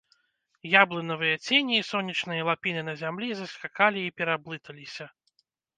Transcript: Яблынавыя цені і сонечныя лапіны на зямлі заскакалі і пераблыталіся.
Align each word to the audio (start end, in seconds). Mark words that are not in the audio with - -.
Яблынавыя 0.81 1.35
цені 1.47 1.73
і 1.81 1.85
сонечныя 1.91 2.41
лапіны 2.49 2.81
на 2.91 2.99
зямлі 3.05 3.27
заскакалі 3.43 3.99
і 4.07 4.15
пераблыталіся. 4.21 5.05